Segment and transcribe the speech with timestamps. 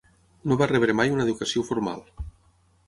[0.51, 2.05] No va rebre mai una educació formal.